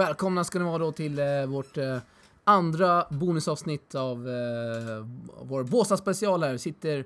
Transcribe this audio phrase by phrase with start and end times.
[0.00, 1.98] och välkomna ska ni vara då till eh, vårt eh,
[2.44, 5.06] andra bonusavsnitt av eh,
[5.42, 6.52] vår Båstad special här.
[6.52, 7.04] Vi sitter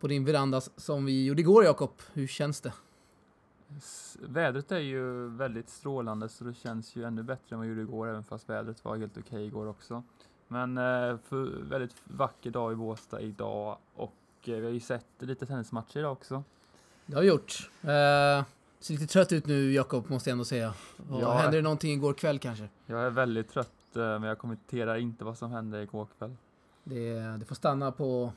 [0.00, 1.90] på din veranda som vi gjorde igår Jakob.
[2.12, 2.72] Hur känns det?
[3.76, 7.70] S- Vädret är ju väldigt strålande så det känns ju ännu bättre än vad det
[7.70, 10.02] gjorde igår även fast vädret var helt okej igår också.
[10.48, 14.12] Men eh, för väldigt vacker dag i Båstad idag och
[14.44, 16.42] eh, vi har ju sett lite tennismatcher idag också.
[17.06, 17.70] Det har vi gjort.
[18.82, 20.74] Eh, ser lite trött ut nu Jakob måste jag ändå säga.
[21.10, 21.32] Och Ja.
[21.32, 22.68] Hände det någonting igår kväll kanske?
[22.86, 26.36] Jag är väldigt trött eh, men jag kommenterar inte vad som hände igår kväll.
[26.84, 28.32] Det, det får stanna på,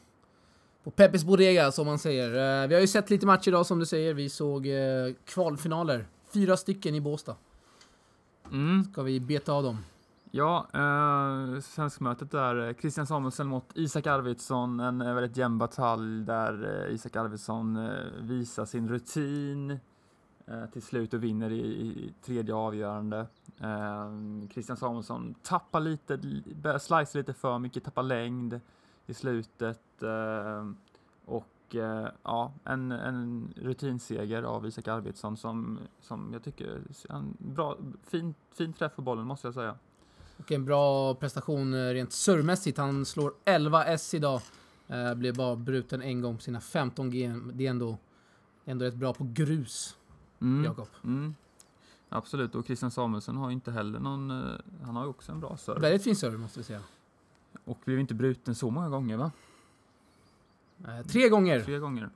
[0.83, 2.63] på Peppes Bodega som man säger.
[2.63, 4.13] Eh, vi har ju sett lite matcher idag som du säger.
[4.13, 6.05] Vi såg eh, kvalfinaler.
[6.33, 7.35] Fyra stycken i Båstad.
[8.51, 8.83] Mm.
[8.83, 9.77] Ska vi beta av dem?
[10.31, 12.73] Ja, eh, svenskmötet där.
[12.73, 14.79] Christian Samuelsson mot Isak Arvidsson.
[14.79, 17.89] En väldigt jämn batalj där Isak Arvidsson
[18.21, 19.79] visar sin rutin
[20.47, 23.27] Eh, till slut och vinner i, i tredje avgörande.
[23.59, 24.11] Eh,
[24.53, 26.19] Christian Samuelsson tappar lite,
[26.61, 28.59] börjar slice lite för mycket, tappar längd
[29.05, 30.03] i slutet.
[30.03, 30.69] Eh,
[31.25, 37.77] och eh, ja, en, en rutinseger av Isak Arvidsson som, som jag tycker, en bra,
[38.03, 39.75] fin, fin träff på bollen måste jag säga.
[40.37, 42.77] Och en bra prestation eh, rent servemässigt.
[42.77, 44.41] Han slår 11 S idag.
[44.87, 47.33] Eh, blev bara bruten en gång på sina 15 G.
[47.53, 47.97] Det är ändå,
[48.65, 49.97] ändå rätt bra på grus,
[50.41, 50.63] Mm.
[50.63, 50.87] Jakob.
[51.03, 51.35] Mm.
[52.09, 55.39] Absolut, och Christian Samuelsson har ju inte heller någon, eh, han har ju också en
[55.39, 55.79] bra serve.
[55.79, 56.81] Väldigt fin serve måste vi säga.
[57.65, 59.31] Och blev inte bruten så många gånger va?
[60.87, 61.61] Eh, tre gånger.
[61.63, 62.09] Tre gånger.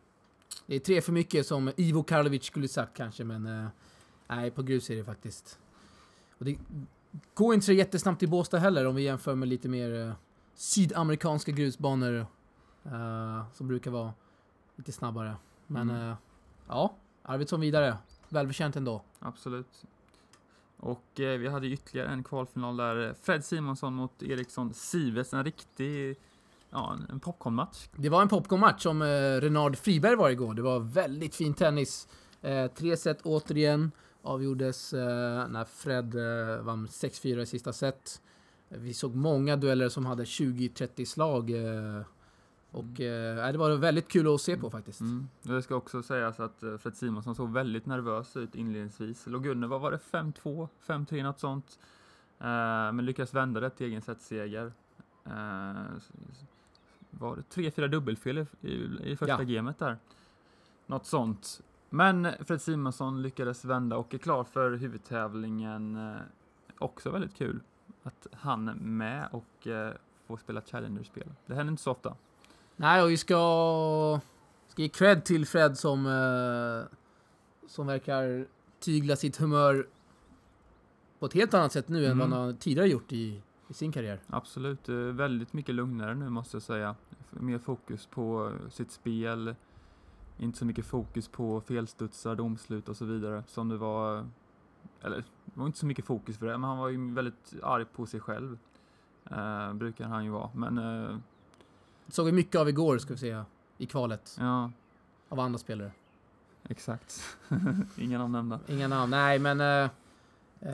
[0.66, 3.68] Det är tre för mycket som Ivo Karlovic skulle sagt kanske, men eh,
[4.28, 5.60] nej, på grus är det faktiskt.
[6.38, 6.58] Och det
[7.34, 10.14] går inte så jättesnabbt i Båstad heller om vi jämför med lite mer eh,
[10.56, 12.26] sydamerikanska grusbanor
[12.84, 14.14] eh, som brukar vara
[14.76, 15.36] lite snabbare.
[15.68, 16.10] Men Mm.
[16.10, 16.16] eh,
[16.68, 16.96] ja,
[17.30, 17.98] Arvidsson vidare.
[18.30, 19.02] Välförtjänt ändå.
[19.20, 19.84] Absolut.
[20.78, 25.44] Och eh, vi hade ytterligare en kvalfinal där eh, Fred Simonsson mot Eriksson Sives, en
[25.44, 26.16] riktig,
[26.70, 27.88] ja, en- popcornmatch.
[27.96, 29.06] Det var en popcornmatch som eh,
[29.42, 30.54] Renard Friberg var igår.
[30.54, 32.08] Det var väldigt fin tennis.
[32.42, 33.92] Eh, tre set återigen.
[34.22, 38.22] Avgjordes eh, när Fred eh, vann 6-4 i sista set.
[38.70, 41.50] Vi såg många dueller som hade 20-30 slag.
[41.52, 42.02] Eh,
[42.72, 45.02] och eh, det var väldigt kul att se på faktiskt.
[45.02, 45.30] Mm.
[45.42, 49.28] Det ska också sägas att eh, Fred Simonsson såg väldigt nervös ut inledningsvis.
[49.28, 51.80] Låg under, vad var det, 5-2, 5-3 något sånt.
[52.40, 52.46] Eh,
[52.92, 54.72] men lyckades vända det till egen setseger.
[55.26, 55.32] Eh,
[57.12, 59.56] var det 3-4 dubbelfel i, i, i första Ja.
[59.56, 59.98] gamet där.
[60.86, 61.62] Något sånt.
[61.90, 65.96] Men Fred Simonsson lyckades vända och är klar för huvudtävlingen.
[65.96, 66.16] Eh,
[66.80, 67.60] också väldigt kul
[68.04, 69.94] att han är med och eh,
[70.28, 71.32] får spela Challenger-spel.
[71.46, 72.16] Det händer inte så ofta.
[72.82, 74.20] Nej, och vi ska,
[74.68, 76.98] ska ge cred till Fred som, eh,
[77.68, 78.46] som verkar
[78.80, 79.88] tygla sitt humör
[81.20, 82.40] på ett helt annat sätt nu än vad Mm.
[82.40, 84.20] han tidigare gjort i, i sin karriär.
[84.28, 86.96] Absolut, eh, väldigt mycket lugnare nu måste jag säga.
[87.30, 89.56] Mer fokus på sitt spel,
[90.38, 94.26] inte så mycket fokus på felstudsar, domslut och så vidare som det var.
[95.02, 97.86] Eller det var inte så mycket fokus för det, men han var ju väldigt arg
[97.86, 98.58] på sig själv.
[99.32, 101.18] Eh, brukar han ju vara, men eh,
[102.10, 103.46] såg vi mycket av igår, ska vi säga,
[103.78, 104.36] i kvalet.
[104.40, 104.72] ja,
[105.30, 105.92] Av andra spelare.
[106.64, 107.38] exakt.
[107.98, 108.60] Inga namn nämnda.
[108.68, 109.62] Inga namn, nej men...
[109.62, 109.90] eh,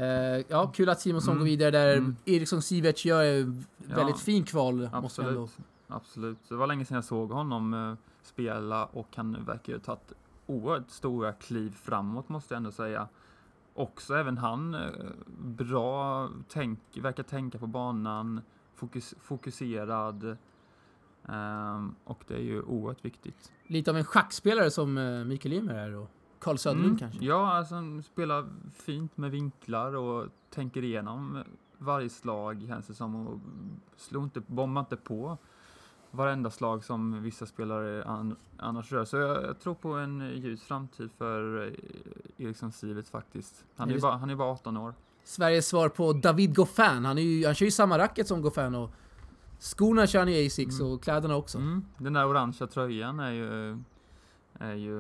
[0.02, 1.40] eh, ja, kul att Simonsson Mm.
[1.40, 1.98] går vidare där.
[1.98, 2.16] Mm.
[2.26, 5.44] Eriksson Siverts gör en Ja, väldigt fin kval, måste jag ändå...
[5.44, 6.38] Absolut, absolut.
[6.50, 10.14] Det var länge sedan jag såg honom eh, spela och han verkar ju ha tagit
[10.48, 13.08] oerhört stora kliv framåt måste jag ändå säga.
[13.74, 14.78] Också även han
[15.38, 18.42] bra tänk, verkar tänka på banan,
[18.76, 20.38] fokus, fokuserad.
[21.30, 23.52] Ehm, och det är ju oerhört viktigt.
[23.68, 27.26] Lite av en schackspelare som eh, Mikael Ymer är och Carl Söderlund Mm, kanske.
[27.26, 31.44] Ja, alltså han spelar fint med vinklar och tänker igenom
[31.78, 33.40] varje slag känns det som och
[33.98, 35.38] slår inte, bombar inte på
[36.12, 39.06] varenda slag som vissa spelare an, annars gör.
[39.06, 43.66] Så jag, jag tror på en ljus framtid för eh, Eriksson Sivert faktiskt.
[43.76, 44.94] Han är, Är ju bara, han är bara 18 år.
[45.24, 47.06] Sveriges svar på David Goffin.
[47.06, 48.92] Han, är ju, han kör ju samma racket som Goffin och
[49.66, 50.92] skorna kör han i Asics Mm.
[50.92, 51.58] och kläderna också.
[51.58, 53.78] Mm, den där orangea tröjan är ju,
[54.60, 55.00] är ju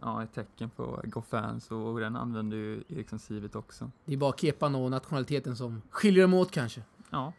[0.00, 3.90] ja, ett tecken på Goffins och den använder ju Eriksson Sivert också.
[4.04, 6.82] Det är bara kepan och nationaliteten som skiljer dem åt kanske.
[7.10, 7.32] Ja,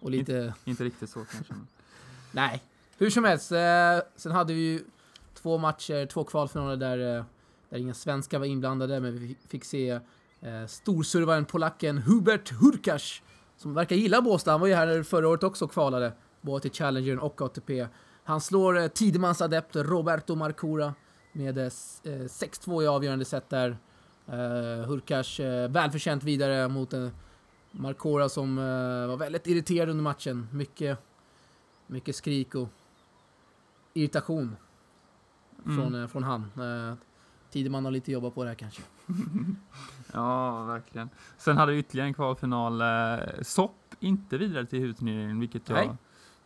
[0.00, 0.54] Och lite...
[0.64, 1.54] inte riktigt så kanske.
[2.32, 2.62] Nej.
[2.98, 3.58] Hur som helst, eh,
[4.16, 4.84] sen hade vi ju
[5.34, 7.24] två matcher, två kvalfinaler där, eh,
[7.70, 9.90] där inga svenskar var inblandade, men vi fick se
[10.40, 13.22] eh, storsurvaren polacken Hubert Hurkacz,
[13.58, 14.50] som verkar gilla Båstad.
[14.50, 17.86] Han var ju här förra året också och kvalade, både till Challengern och ATP.
[18.24, 20.94] Han slår eh, Tidemans adept Roberto Marcura
[21.32, 23.76] med eh, s- eh, 6-2 i avgörande set där.
[24.28, 24.34] Uh,
[24.86, 27.08] Hurkacz uh, välförtjänt vidare mot uh,
[27.70, 30.48] Marcora som uh, var väldigt irriterad under matchen.
[30.52, 30.98] Mycket,
[31.86, 32.68] mycket skrik och
[33.94, 34.56] irritation
[35.64, 35.76] Mm.
[35.76, 36.50] från, uh, från han.
[37.50, 38.82] Tideman har lite jobbat på det här kanske.
[40.12, 41.10] Ja, verkligen.
[41.38, 42.80] Sen hade vi ytterligare en kvalfinal.
[42.80, 45.96] Eh, Sopp inte vidare till huvudturneringen, vilket jag Nej.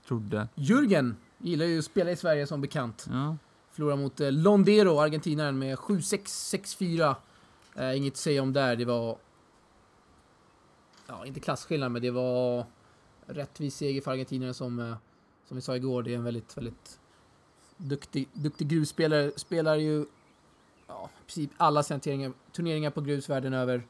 [0.07, 0.49] trodde.
[0.55, 3.07] Jürgen gillar ju att spela i Sverige som bekant.
[3.11, 3.37] Ja.
[3.71, 6.19] Förlorar mot uh, Londero, argentinaren, med 7-6,
[6.79, 7.15] 6-4.
[7.79, 8.77] Uh, inget att säga om där.
[8.77, 9.17] Det var...
[11.07, 12.67] Ja, inte klasskillnad, men det var
[13.27, 14.95] rättvis seger för argentinaren som, eh,
[15.49, 16.03] som vi sa igår.
[16.03, 17.01] Det är en väldigt, väldigt
[17.77, 19.33] duktig, duktig grusspelare.
[19.37, 20.07] Spelar ju
[20.93, 23.87] ja, i princip alla turneringar, turneringar på grus världen över.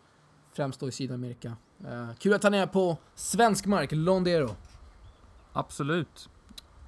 [0.52, 1.56] Främst då i Sydamerika.
[1.84, 4.50] Eh, kul att han är på svensk mark, Londero.
[5.52, 6.28] Absolut.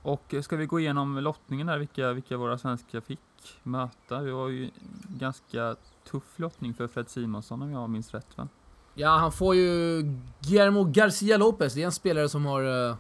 [0.03, 3.21] Och eh, ska vi gå igenom lottningen där, vilka, vilka våra svenskar fick
[3.63, 4.21] möta?
[4.21, 4.71] Det var ju
[5.09, 5.77] ganska
[6.11, 8.49] tuff lottning för Fred Simonsson om jag minns rätt va?
[8.95, 10.03] Ja, han får ju
[10.41, 11.75] Guillermo Garcia Lopez.
[11.75, 12.97] Det är en spelare som har uh,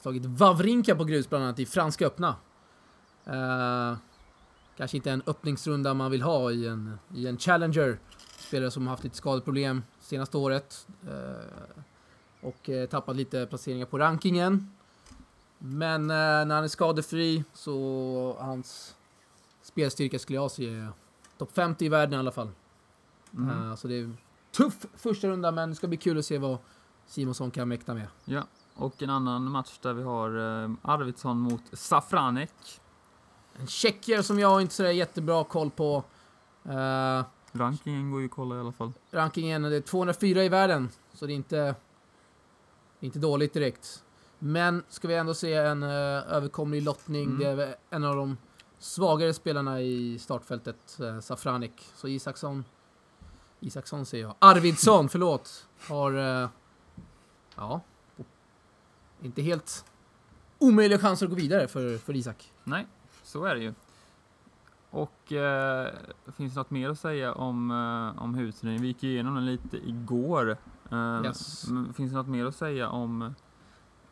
[0.00, 2.36] slagit Wawrinka på grus bland annat i Franska öppna.
[3.24, 3.96] Eh,
[4.76, 7.98] kanske inte en öppningsrunda man vill ha i en, i en Challenger.
[8.38, 10.86] Spelare som har haft lite skadeproblem senaste året.
[11.08, 11.82] eh,
[12.40, 14.70] och uh, tappat lite placeringar på rankingen.
[15.58, 18.96] Men eh, när han är skadefri så hans
[19.62, 20.88] spelstyrka skulle jag säga är
[21.38, 22.50] topp 50 i världen i alla fall.
[23.34, 23.70] Mm.
[23.70, 24.10] Eh, så det är
[24.56, 26.58] tuff första runda men det ska bli kul att se vad
[27.06, 28.06] Simonsson kan mäkta med.
[28.24, 30.28] Ja, och en annan match där vi har
[30.62, 32.80] eh, Arvidsson mot Safranek.
[33.60, 36.04] En tjecker som jag inte sådär jättebra koll på.
[36.64, 38.92] Eh, Rankingen går ju att kolla i alla fall.
[39.10, 41.74] rankingen det är 204 i världen, så det är inte,
[43.00, 44.04] inte dåligt direkt.
[44.38, 45.90] Men ska vi ändå se en uh,
[46.32, 47.24] överkomlig lottning.
[47.24, 47.38] Mm.
[47.38, 48.36] Det är en av de
[48.78, 51.90] svagare spelarna i startfältet, uh, Safranik.
[51.94, 52.64] Så Isaksson,
[53.60, 54.34] Isaksson säger jag.
[54.38, 56.48] Arvidsson, förlåt, har, uh,
[57.56, 57.80] ja,
[59.22, 59.84] inte helt
[60.58, 62.52] omöjliga chanser att gå vidare för, för Isak.
[62.64, 62.86] Nej,
[63.26, 63.74] så är det ju.
[64.90, 65.88] Och eh,
[66.36, 68.82] finns det något mer att säga om, eh, om huvudturneringen?
[68.82, 70.56] Vi gick igenom den lite igår.
[70.90, 71.64] Eh, Yes.
[71.94, 73.34] Finns det något mer att säga om,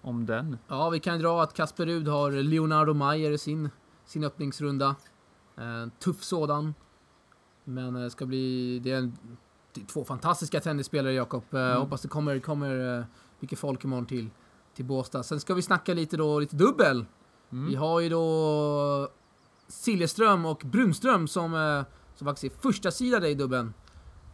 [0.02, 0.58] om den?
[0.68, 3.70] Ja, vi kan dra att Kasper Rud har Leonardo Mayer i sin,
[4.04, 4.96] sin öppningsrunda.
[5.56, 6.74] En tuff sådan.
[7.64, 8.78] Men det ska bli...
[8.78, 9.18] Det är, en,
[9.72, 11.42] det är två fantastiska tennisspelare, Jakob.
[11.54, 11.80] Eh, Mm.
[11.80, 13.04] Hoppas det kommer, kommer eh,
[13.40, 14.30] mycket folk imorgon till,
[14.74, 15.22] till Båstad.
[15.22, 17.04] Sen ska vi snacka lite då, lite dubbel.
[17.54, 17.66] Mm.
[17.66, 19.08] Vi har ju då
[19.68, 21.84] Siljeström och Brunström som, eh,
[22.14, 23.74] som faktiskt är första sidade i dubbeln.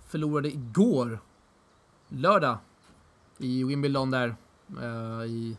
[0.06, 1.20] Förlorade igår,
[2.08, 2.58] lördag,
[3.38, 4.36] i Wimbledon där.
[4.82, 5.56] Eh, i,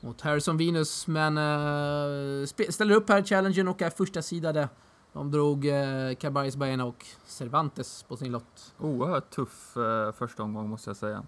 [0.00, 4.68] mot Harrison Venus, men eh, ställer upp här i challengen och är första sidade.
[5.12, 8.74] De drog eh, Cabarrus Baena och Cervantes på sin lott.
[8.78, 11.24] Oerhört tuff eh, första omgång måste jag säga.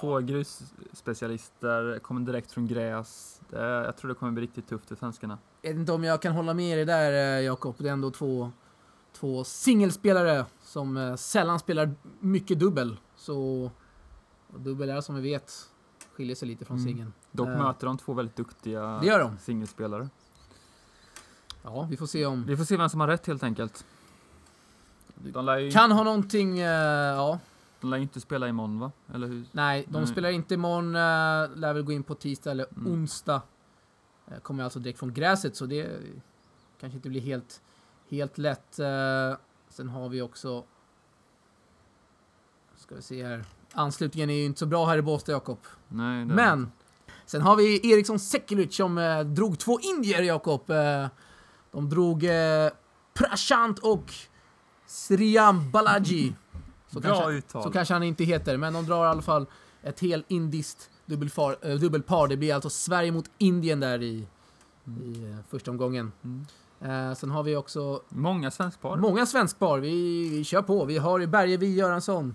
[0.00, 3.40] Två grusspecialister, kommer direkt från gräs.
[3.50, 5.38] Det, jag tror det kommer bli riktigt tufft för svenskarna.
[5.62, 7.74] Jag vet inte om jag kan hålla med dig där eh, Jakob.
[7.78, 8.50] Det är ändå två,
[9.12, 12.96] två singelspelare som eh, sällan spelar mycket dubbel.
[13.16, 13.70] Så
[14.56, 15.52] dubbel är som vi vet
[16.16, 16.88] skiljer sig lite från Mm.
[16.88, 17.12] singeln.
[17.30, 17.58] Dock Eh.
[17.58, 19.38] möter de två väldigt duktiga Det gör de.
[19.38, 20.08] singelspelare.
[21.62, 22.44] Ja, vi får se om...
[22.46, 23.84] Vi får se vem som har rätt helt enkelt.
[25.24, 26.66] Ju, Kan ha någonting, eh,
[27.14, 27.38] ja.
[27.82, 28.92] De lär ju inte spela imorgon va?
[29.14, 29.44] Eller hur?
[29.52, 30.06] Nej, de Nej.
[30.06, 30.86] spelar inte imorgon.
[30.86, 32.92] Uh, lär väl gå in på tisdag eller Mm.
[32.92, 33.42] onsdag.
[34.32, 36.00] Uh, kommer alltså direkt från gräset, så det
[36.80, 37.62] kanske inte blir helt,
[38.10, 38.78] helt lätt.
[38.78, 39.36] Eh,
[39.68, 40.64] sen har vi också...
[42.76, 43.44] Ska vi se här.
[43.72, 45.58] Anslutningen är ju inte så bra här i Båstad, Jakob.
[45.88, 46.72] Nej, det Men!
[47.26, 50.70] Sen har vi Eriksson Sekulic som eh, drog två indier, Jakob.
[50.70, 51.06] Eh,
[51.72, 52.70] de drog eh,
[53.14, 54.12] Prashant och
[54.86, 56.34] Sriam Balaji.
[56.92, 57.62] Så Bra kanske, uttal.
[57.62, 59.46] så kanske han inte heter, men de drar i alla fall
[59.82, 62.28] ett helt indiskt dubbelfar, äh, dubbelpar.
[62.28, 64.26] Det blir alltså Sverige mot Indien där i,
[65.04, 66.12] i eh, första omgången.
[66.24, 66.46] Mm.
[66.80, 68.96] Eh, sen har vi också Många svenskpar.
[68.96, 69.78] många svenskpar.
[69.78, 70.84] Vi, vi kör på.
[70.84, 72.34] Vi har Bergevi Göransson.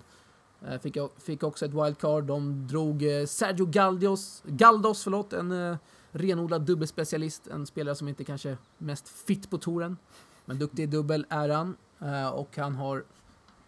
[0.67, 2.23] Eh, fick, fick också ett wildcard.
[2.23, 5.77] De drog eh, Sergio Galdios, Galdos, förlåt, en eh,
[6.11, 7.47] renodlad dubbelspecialist.
[7.47, 9.97] En spelare som inte kanske mest fit på touren.
[10.45, 11.75] Men duktig i dubbel är han.
[12.01, 13.03] Eh, och han har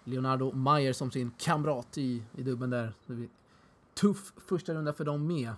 [0.09, 2.93] Leonardo Mayer som sin kamrat i, i dubbeln där.
[3.93, 5.51] Tuff första runda för dem med.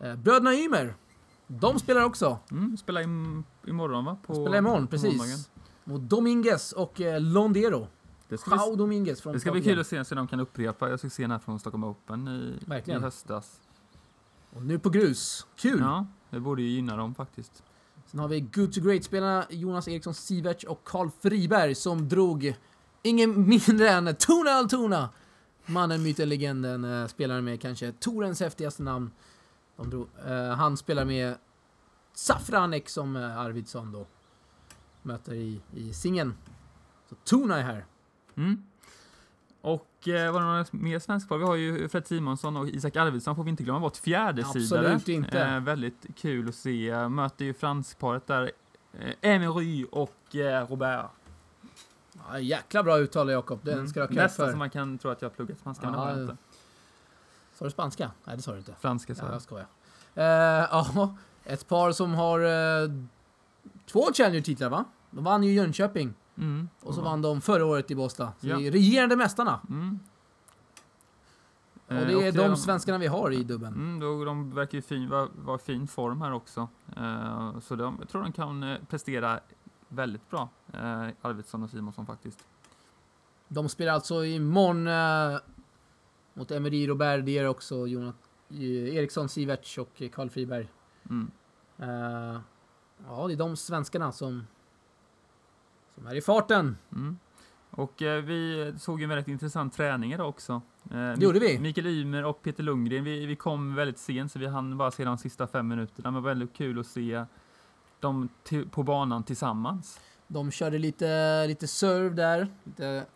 [0.00, 0.94] Eh, bröderna Ymer,
[1.46, 2.38] de spelar också.
[2.50, 4.16] Mm, spelar im imorgon va?
[4.26, 5.50] På, Spelar imorgon, precis.
[5.84, 7.88] Mot Dominguez och eh, Londero.
[8.28, 10.90] Det ska, bli, Dominguez från det ska bli kul att se så de kan upprepa.
[10.90, 13.60] Jag såg se här från Stockholm Open i, i höstas.
[14.50, 15.46] Och nu på grus.
[15.56, 15.80] Kul!
[15.80, 17.62] Ja, det borde ju gynna dem faktiskt.
[18.06, 22.56] Sen har vi Good to Great-spelarna Jonas Eriksson Siverts och Karl Friberg som drog
[23.04, 25.08] ingen mindre än Tuna Altuna.
[25.66, 29.10] Mannen, myten, legenden, eh, spelar med kanske Torens häftigaste namn.
[29.76, 31.34] Drog, eh, han spelar med
[32.14, 34.06] Safranek som eh, Arvidsson då
[35.02, 36.34] möter i, i singeln.
[37.08, 37.84] Så Tuna är här.
[38.36, 38.62] Mm.
[39.60, 41.38] Och eh, var det några mer svenskar kvar?
[41.38, 43.96] Vi har ju Fred Simonsson och Isak Arvidsson får vi inte glömma bort.
[43.96, 44.94] Fjärde sidare.
[44.94, 45.40] Absolut inte.
[45.40, 47.08] Eh, väldigt kul att se.
[47.08, 48.50] Möter ju franskparet där.
[48.92, 51.10] Eh, Emery och eh, Robert.
[52.30, 53.88] Ja, jäkla bra uttal Jakob, den Mm.
[53.88, 54.50] ska du ha Nästan för.
[54.52, 56.36] som man kan tro att jag har pluggat spanska, men det har jag Ja, inte.
[57.54, 58.10] Sa du spanska?
[58.24, 58.74] Nej, det sa du inte.
[58.80, 59.42] Franska sa Ja, jag.
[59.42, 59.66] skojar.
[60.14, 62.88] Eh, ja, ett par som har eh,
[63.86, 64.84] två Challenger-titlar va?
[65.10, 66.68] De vann ju i Jönköping Mm.
[66.82, 68.32] och så vann de förra året i Båstad.
[68.40, 68.56] Så Ja.
[68.56, 69.60] det är regerande mästarna.
[69.68, 69.98] Mm.
[71.86, 73.74] Och Eh, det är de de- svenskarna vi har i dubben.
[73.74, 76.68] Mm, då, de verkar ju fin, vara var fin form här också.
[76.96, 79.40] Eh, så de, jag tror de kan eh, prestera
[79.94, 82.46] väldigt bra, eh, Arvidsson och Simonsson faktiskt.
[83.48, 85.40] De spelar alltså imorgon eh,
[86.34, 88.16] mot Emery är också Jonat,
[88.50, 90.68] eh, Eriksson Siverts och Karl Friberg.
[91.10, 91.30] Mm.
[91.78, 92.40] Eh,
[93.06, 94.46] ja, det är de svenskarna som,
[95.94, 96.76] som är i farten.
[96.92, 97.18] Mm.
[97.70, 100.62] Och eh, vi såg en väldigt intressant träning idag också.
[100.90, 101.58] Eh, det gjorde vi.
[101.58, 105.04] Mikael Ymer och Peter Lundgren, vi, vi kom väldigt sent så vi hann bara se
[105.04, 106.10] de sista fem minuterna.
[106.10, 107.24] Men väldigt kul att se
[108.04, 108.28] dem
[108.70, 110.00] på banan tillsammans.
[110.26, 113.06] De körde lite, lite serve där, lite,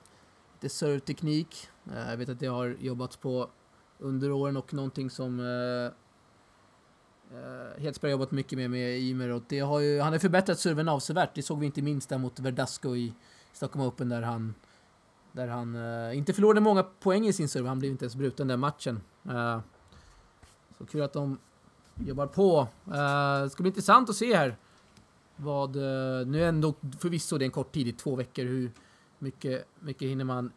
[0.55, 1.69] lite serve-teknik.
[1.93, 3.51] Eh, jag vet att det har jobbats på
[3.99, 5.91] under åren och någonting som Uh,
[7.39, 10.59] eh, eh har jobbat mycket med med Ymer och det har ju, han har förbättrat
[10.59, 11.35] serven avsevärt.
[11.35, 13.15] Det såg vi inte minst där mot Verdasco i
[13.53, 14.55] Stockholm Open där han
[15.33, 17.69] där han uh, inte förlorade många poäng i sin serve.
[17.69, 19.01] Han blev inte ens bruten den matchen.
[19.27, 19.59] Uh,
[20.79, 21.39] så kul att de
[21.95, 22.61] jobbar på.
[22.61, 24.57] Uh, det ska bli intressant att se här
[25.41, 28.71] vad, eh, nu är ändå förvisso det är en kort tid, i två veckor, hur
[29.19, 30.53] mycket, mycket hinner man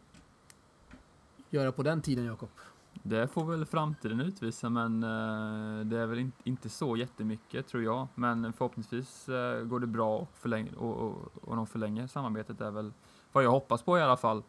[1.50, 2.48] göra på den tiden Jakob?
[2.92, 7.82] Det får väl framtiden utvisa, men eh, det är väl in, inte så jättemycket tror
[7.82, 8.08] jag.
[8.14, 12.70] Men förhoppningsvis eh, går det bra och, förläng, och, och, och de förlänger samarbetet är
[12.70, 12.92] väl
[13.32, 14.42] vad jag hoppas på i alla fall.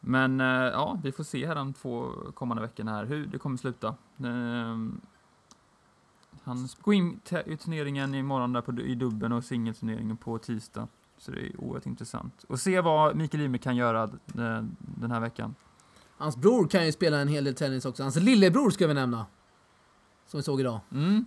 [0.00, 3.94] Men ja, vi får se här de två kommande veckorna här hur det kommer sluta.
[4.24, 5.00] Ehm,
[6.48, 10.88] Eh, han går in i turneringen imorgon där på, i dubben och singelturneringen på tisdag.
[11.18, 12.44] Så det är oerhört intressant.
[12.48, 15.54] Och se vad Mikael Ymer kan göra eh, den här veckan.
[16.16, 18.02] Hans bror kan ju spela en hel del tennis också.
[18.02, 19.26] Hans lillebror ska vi nämna.
[20.26, 20.80] Som vi såg idag.
[20.92, 21.26] Mm.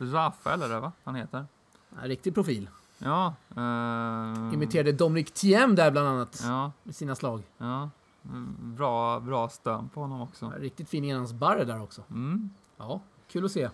[0.00, 0.92] Rafael är det va?
[1.04, 1.46] Han heter.
[2.02, 2.68] En riktig profil.
[2.98, 3.34] Ja.
[3.56, 6.40] Uh, Imiterade Dominic Thiem där bland annat.
[6.44, 7.42] Ja, Med sina slag.
[7.58, 7.90] ja.
[8.58, 10.52] Bra, bra stön på honom också.
[10.58, 12.02] Riktigt fin i hans barre där också.
[12.10, 12.50] Mm.
[12.76, 13.70] Ja, kul att se.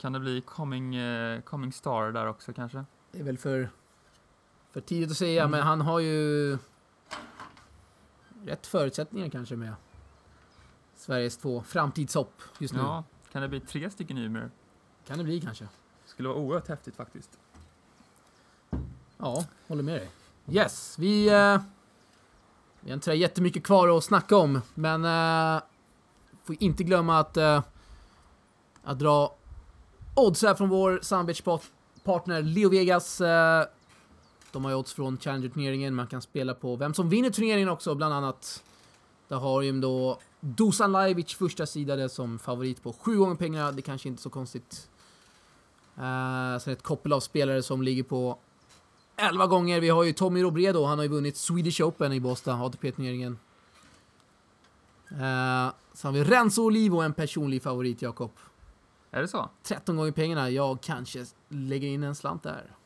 [0.00, 2.84] Kan det bli coming, eh, coming star där också kanske?
[3.12, 3.70] Det är väl för,
[4.72, 5.50] för tidigt att säga, Mm.
[5.50, 6.58] men han har ju
[8.44, 9.74] rätt förutsättningar kanske med
[10.96, 12.80] Sveriges två framtidshopp just nu.
[12.80, 13.04] Ja.
[13.32, 14.50] Kan det bli tre stycken Ymer?
[15.06, 15.68] Kan det bli kanske.
[16.04, 17.38] Skulle vara oerhört häftigt faktiskt.
[19.18, 20.10] Ja, håller med dig.
[20.48, 21.28] Yes, vi...
[21.28, 21.60] Eh,
[22.80, 25.04] vi har inte jättemycket kvar att snacka om, men...
[25.04, 25.62] Eh,
[26.44, 27.36] får inte glömma att...
[27.36, 27.62] Eh,
[28.82, 29.36] att dra
[30.14, 33.20] odds här från vår samarbetspartner Leo Vegas.
[33.20, 33.64] Eh,
[34.52, 35.94] de har ju odds från Challenger-turneringen.
[35.94, 38.62] Man kan spela på vem som vinner turneringen också, bland annat.
[39.28, 43.72] Där har ju då Dusan Lajovic första sidade som favorit på sju gånger pengarna.
[43.72, 44.88] Det kanske inte är så konstigt.
[45.98, 48.38] Uh, sen ett koppel av spelare som ligger på
[49.16, 49.80] 11 gånger.
[49.80, 53.38] Vi har ju Tommy Robredo, han har ju vunnit Swedish Open i Båstad, ATP-turneringen.
[55.12, 58.30] Uh, eh, sen har vi Renzo Olivo, en personlig favorit, Jakob.
[59.10, 59.48] Är det så?
[59.62, 62.76] 13 gånger pengarna, jag kanske lägger in en slant där.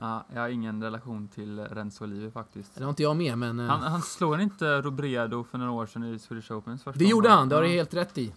[0.00, 2.74] Ja, jag har ingen relation till Renzo Olivi faktiskt.
[2.74, 3.60] Det har inte jag med, men...
[3.60, 7.04] eh, Han, han han inte Robredo för några år sedan i Swedish Opens första det
[7.04, 8.32] gjorde han, det har du helt rätt i.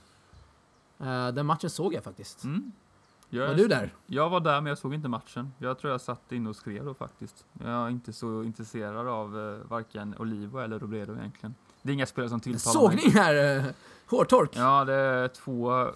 [1.00, 2.44] Eh, den matchen såg jag faktiskt.
[2.44, 2.72] Mm.
[3.30, 3.94] Jag, Var du där?
[4.06, 5.54] Jag var där, men jag såg inte matchen.
[5.58, 7.46] Jag tror jag satt inne och skrev då faktiskt.
[7.64, 11.56] Jag är inte så intresserad av uh, varken Olivo eller Robredo egentligen.
[11.82, 13.00] Det är inga spelare som tilltalar mig.
[13.00, 13.74] Sågning här!
[14.06, 14.52] Hårtork!
[14.56, 15.88] Ja, det är två...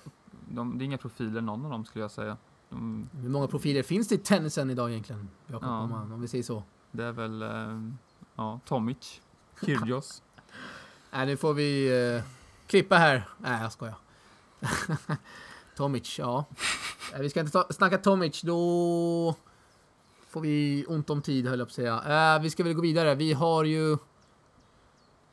[0.49, 2.37] De, det är inga profiler någon av dem skulle jag säga.
[2.69, 5.29] De, Hur många profiler finns det i tennisen idag egentligen?
[5.47, 5.79] Jakob, Ja.
[5.79, 6.63] om, om vi säger så.
[6.91, 7.41] det är väl...
[7.41, 7.89] eh,
[8.35, 9.21] ja, Tomic.
[9.65, 10.23] Kyrgios.
[11.11, 12.23] Nej, nu får vi eh,
[12.67, 13.29] klippa här.
[13.37, 13.95] Nej, jag skojar.
[15.75, 16.45] Tomic, ja.
[17.11, 19.35] Nej, vi ska inte ta, snacka Tomic, då
[20.29, 22.35] får vi ont om tid höll jag på att säga.
[22.35, 23.15] Eh, vi ska väl gå vidare.
[23.15, 23.97] Vi har ju...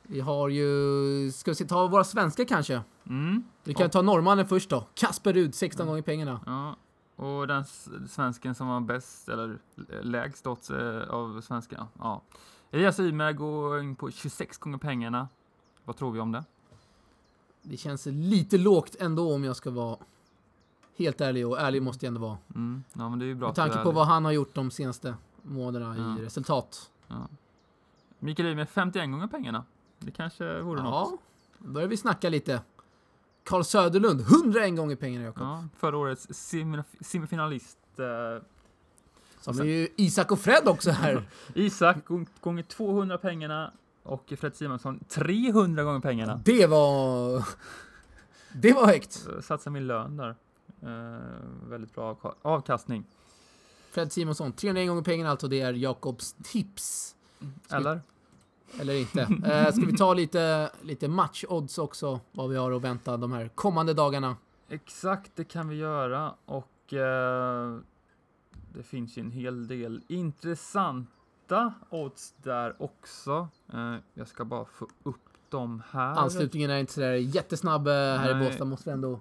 [0.03, 1.31] Vi har ju...
[1.31, 2.81] Ska vi ta våra svenska kanske?
[3.09, 3.43] Mm.
[3.63, 4.87] Vi kan Och- ta norrmannen först då.
[4.93, 5.89] Kasper Rud, 16 Ja.
[5.91, 6.39] gånger pengarna.
[6.45, 6.75] Ja,
[7.25, 7.65] och den
[8.09, 9.59] svensken som var bäst, eller
[10.01, 12.21] lägst odds eh, av svenskarna, ja.
[12.71, 15.27] Elias Ymer går in på 26 gånger pengarna.
[15.85, 16.43] Vad tror vi om det?
[17.61, 19.97] Det känns lite lågt ändå om jag ska vara
[20.97, 22.37] helt ärlig och ärlig måste jag ändå vara.
[22.55, 22.83] Mm.
[22.93, 25.15] Ja, men det är ju bra Med tanke på vad han har gjort de senaste
[25.41, 26.19] månaderna Ja.
[26.21, 26.91] i resultat.
[27.07, 27.27] Ja.
[28.19, 29.63] Mikael Ymer 51 gånger pengarna.
[29.99, 31.09] Det kanske vore något.
[31.11, 31.17] Ja,
[31.59, 32.61] då börjar vi snacka lite.
[33.43, 35.41] Carl Söderlund, 101 gånger pengarna Jakob.
[35.43, 37.77] Ja, förra årets semif- semifinalist.
[37.97, 38.03] Eh,
[39.45, 41.29] har vi ju Isak och Fred också här.
[41.55, 46.41] Isak gång- gånger 200 pengarna och Fred Simonsson 300 gånger pengarna.
[46.45, 47.43] Det var...
[48.53, 49.27] Det var högt.
[49.35, 50.35] Eh, Satsar min lön där.
[50.81, 53.05] Eh, väldigt bra avka- avkastning.
[53.91, 55.47] Fred Simonsson, 301 gånger pengarna alltså.
[55.47, 57.15] Det är Jakobs tips.
[57.65, 58.01] Ska vi- Eller?
[58.79, 59.21] Eller inte.
[59.21, 62.19] Eh, ska vi ta lite, lite matchodds också?
[62.31, 64.35] Vad vi har att vänta de här kommande dagarna.
[64.69, 67.77] Exakt, det kan vi göra och eh,
[68.73, 73.47] det finns ju en hel del intressanta odds där också.
[73.73, 76.15] Eh, jag ska bara få upp dem här.
[76.15, 78.49] Anslutningen är inte sådär jättesnabb eh, här i Nej.
[78.49, 79.19] Båstad måste vi ändå,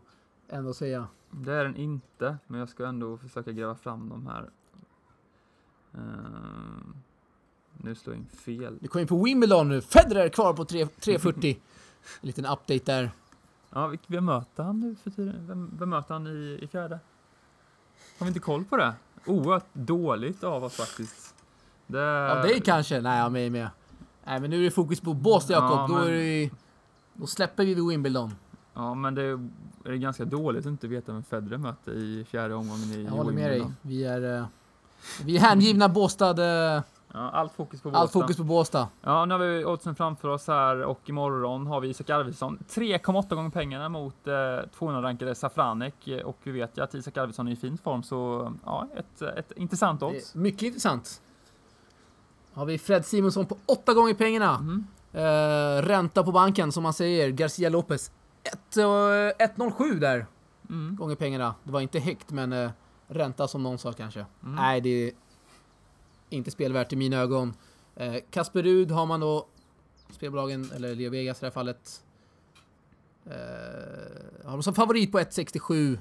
[0.49, 1.09] ändå säga.
[1.31, 4.51] Det är den inte, men jag ska ändå försöka gräva fram dem här.
[5.95, 6.01] Eh,
[7.83, 8.79] nu slår jag in fel.
[8.81, 9.81] Vi kommer in på Wimbledon nu.
[9.81, 11.59] Federer kvar på 3, 340.
[12.21, 13.11] En liten update där.
[13.71, 15.47] Ja, vem möter han nu för tiden?
[15.47, 16.99] Vem, vem möter han i, i fjärde?
[18.19, 18.93] Har vi inte koll på det?
[19.27, 21.35] Oerhört dåligt av oss faktiskt.
[21.87, 23.01] Det, Ja, det kanske.
[23.01, 23.69] Nej, jag är med.
[24.25, 25.79] Nej, men nu är det fokus på Båstad Jakob.
[25.79, 26.51] Ja, Då, men- det,
[27.15, 28.35] då släpper vi Wimbledon.
[28.75, 29.49] Ja, men det är,
[29.85, 33.33] är ganska dåligt att inte veta vem Federer möter i fjärde omgången i Jag håller
[33.33, 33.59] med dig.
[33.59, 33.77] Wimbledon.
[33.83, 34.47] Vi är, eh,
[35.25, 36.35] vi är hängivna Båstad.
[37.15, 38.21] Eh, Ja, allt fokus på Allt Båstad.
[38.21, 38.89] fokus på Båstad.
[39.03, 42.59] Ja, nu har vi oddsen framför oss här och imorgon har vi Isak Arvidsson.
[42.69, 47.49] 3,8 gånger pengarna mot eh, 200-rankade Safranek Eh, och vi vet ju att Isak Arvidsson
[47.49, 50.35] är i fin form så ja, ett, ett intressant odds.
[50.35, 51.23] är Mycket intressant.
[52.53, 54.55] Har vi Fred Simonsson på 8 gånger pengarna.
[54.57, 54.87] Mm.
[55.13, 57.31] Eh, ränta på banken som man säger.
[57.31, 58.11] Garcia Lopez.
[58.43, 60.27] ett, eh, 1,07 där.
[60.69, 60.97] Mm.
[60.97, 61.55] Gånger pengarna.
[61.65, 62.71] Det var inte högt men eh,
[63.09, 64.21] ränta som någon sa kanske.
[64.43, 64.55] Mm.
[64.55, 65.13] Nej, det är
[66.31, 67.55] inte spelvärt i mina ögon.
[67.97, 69.47] Eh, Kasper Rud har man då,
[70.11, 72.05] spelbolagen, eller Leo Vegas i det här fallet,
[73.27, 75.99] eh, har de som favorit på 1,67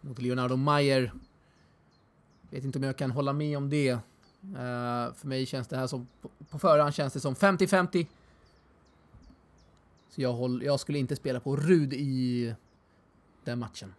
[0.00, 1.12] mot Leonardo Mayer.
[2.50, 3.88] Vet inte om jag kan hålla med om det.
[3.88, 8.06] Eh, för mig känns det här som, på, på förhand känns det som 50-50.
[10.08, 12.54] Så jag, håll, jag skulle inte spela på Rud i
[13.44, 13.94] den matchen.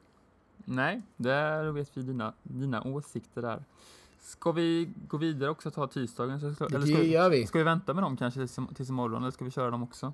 [0.57, 3.63] Nej, där vet vi dina, dina åsikter där.
[4.27, 6.39] Ska vi gå vidare också och ta tisdagen?
[6.39, 7.47] Så, eller ska, Det vi, gör vi.
[7.47, 10.13] ska vi vänta med dem kanske tills, tills imorgon eller ska vi köra dem också?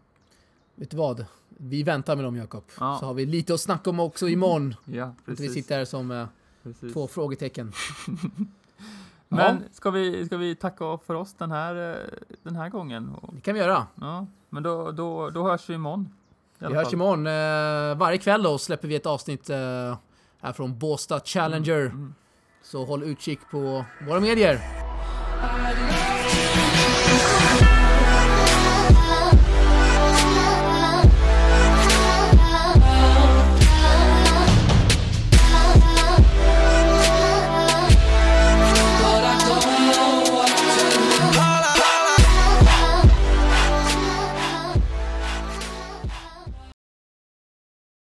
[0.75, 1.25] Vet du vad?
[1.49, 2.63] Vi väntar med dem Jakob.
[2.79, 2.97] Ja.
[2.99, 4.75] Så har vi lite att snacka om också imorgon.
[4.85, 5.53] Ja, Att vi precis.
[5.53, 6.25] sitter här som eh,
[6.63, 6.93] precis.
[6.93, 7.71] två frågetecken.
[9.27, 9.57] Men Ja.
[9.71, 11.97] ska, vi, ska vi tacka för oss den här, eh,
[12.43, 13.15] den här gången?
[13.33, 13.87] Det kan vi göra.
[13.95, 16.01] Ja, men då, då, då hörs vi imorgon.
[16.01, 16.09] i
[16.59, 16.93] Vi alla hörs fall.
[16.93, 17.27] imorgon.
[17.27, 19.57] Eh, varje kväll då släpper vi ett avsnitt eh,
[20.41, 21.79] här från Båstad Challenger.
[21.85, 22.13] Mm.
[22.63, 24.59] Så håll utkik på våra medier.
[25.99, 26.02] I